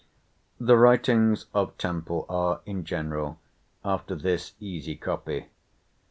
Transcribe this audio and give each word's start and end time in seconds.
The 0.59 0.79
writings 0.79 1.45
of 1.53 1.77
Temple 1.77 2.25
are, 2.27 2.61
in 2.65 2.85
general, 2.85 3.37
after 3.85 4.15
this 4.15 4.53
easy 4.59 4.95
copy. 4.95 5.45